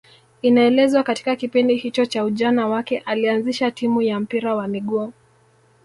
Inaelezwa 0.41 1.03
katika 1.03 1.35
kipindi 1.35 1.75
hicho 1.75 2.05
cha 2.05 2.23
ujana 2.23 2.67
wake 2.67 2.97
alianzisha 2.99 3.71
timu 3.71 4.01
ya 4.01 4.19
mpira 4.19 4.55
wa 4.55 4.67
miguu 4.67 5.13